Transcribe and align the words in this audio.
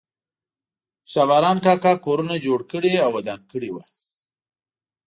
شا 1.11 1.23
باران 1.29 1.57
کاکا 1.65 1.91
کورونه 2.05 2.35
جوړ 2.45 2.59
کړي 2.71 2.91
او 3.03 3.09
ودان 3.17 3.41
کړي 3.51 3.69
وو. 3.71 3.81